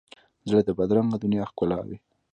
زړه 0.49 0.61
د 0.65 0.69
بدرنګه 0.77 1.17
دنیا 1.19 1.43
ښکلاوي. 1.51 1.97